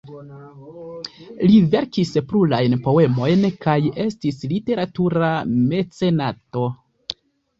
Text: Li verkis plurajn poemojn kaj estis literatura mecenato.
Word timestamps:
Li 1.49 1.57
verkis 1.73 2.13
plurajn 2.31 2.77
poemojn 2.87 3.45
kaj 3.67 3.75
estis 4.07 4.41
literatura 4.53 5.29
mecenato. 5.75 6.65